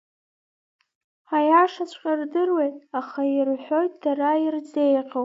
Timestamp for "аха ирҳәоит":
2.99-3.93